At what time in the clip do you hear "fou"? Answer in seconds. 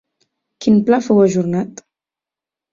1.09-1.23